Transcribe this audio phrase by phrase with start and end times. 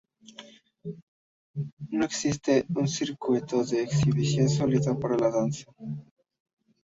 [1.91, 5.65] No existe un circuito de exhibición sólido para la danza.